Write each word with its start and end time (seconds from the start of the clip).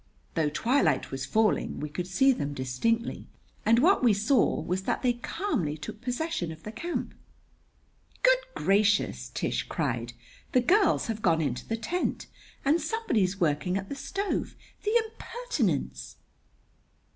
Though 0.33 0.49
twilight 0.49 1.11
was 1.11 1.27
falling, 1.27 1.79
we 1.79 1.87
could 1.87 2.07
see 2.07 2.31
them 2.31 2.55
distinctly. 2.55 3.27
And 3.67 3.77
what 3.77 4.01
we 4.03 4.15
saw 4.15 4.59
was 4.59 4.81
that 4.85 5.03
they 5.03 5.13
calmly 5.13 5.77
took 5.77 6.01
possession 6.01 6.51
of 6.51 6.63
the 6.63 6.71
camp. 6.71 7.13
"Good 8.23 8.39
gracious!" 8.55 9.29
Tish 9.31 9.61
cried. 9.69 10.13
"The 10.53 10.61
girls 10.61 11.05
have 11.05 11.21
gone 11.21 11.39
into 11.39 11.67
the 11.67 11.77
tent! 11.77 12.25
And 12.65 12.81
somebody's 12.81 13.39
working 13.39 13.77
at 13.77 13.89
the 13.89 13.95
stove. 13.95 14.55
The 14.83 14.99
impertinence!" 15.05 16.15